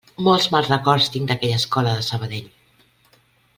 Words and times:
Molts 0.27 0.45
mals 0.55 0.69
records 0.71 1.09
tinc 1.17 1.29
d'aquella 1.33 1.61
escola 1.63 1.93
de 1.99 2.07
Sabadell. 2.11 2.51